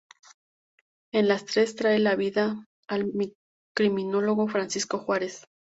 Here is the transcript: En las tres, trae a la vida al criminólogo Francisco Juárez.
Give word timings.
En 1.13 1.27
las 1.27 1.45
tres, 1.45 1.75
trae 1.75 1.97
a 1.97 1.99
la 1.99 2.15
vida 2.15 2.65
al 2.87 3.11
criminólogo 3.75 4.47
Francisco 4.47 4.97
Juárez. 4.97 5.45